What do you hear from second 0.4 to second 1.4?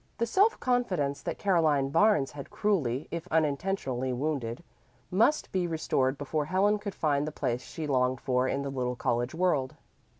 confidence that